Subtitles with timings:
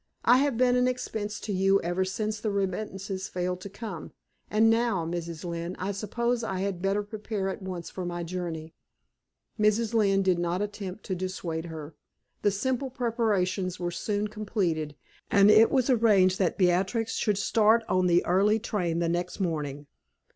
[0.25, 4.13] I have been an expense to you ever since the remittances failed to come.
[4.49, 5.45] And now, Mrs.
[5.45, 8.73] Lynne, I suppose I had better prepare at once for my journey."
[9.59, 9.93] Mrs.
[9.93, 11.93] Lynne did not attempt to dissuade her.
[12.41, 14.95] The simple preparations were soon completed,
[15.29, 19.85] and it was arranged that Beatrix should start on the early train the next morning.